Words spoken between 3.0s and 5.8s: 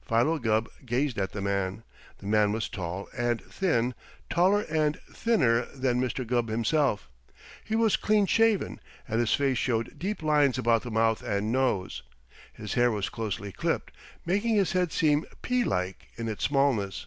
and thin, taller and thinner